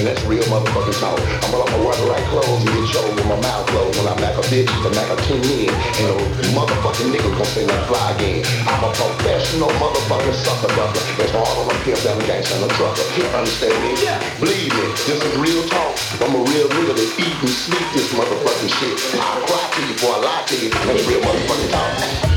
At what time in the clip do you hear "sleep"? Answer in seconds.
17.52-17.88